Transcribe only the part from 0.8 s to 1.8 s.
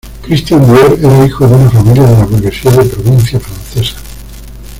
era hijo de una